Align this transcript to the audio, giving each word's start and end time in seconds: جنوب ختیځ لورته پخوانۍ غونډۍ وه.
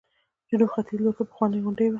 جنوب 0.49 0.69
ختیځ 0.73 0.99
لورته 1.03 1.23
پخوانۍ 1.29 1.59
غونډۍ 1.65 1.85
وه. 1.87 1.89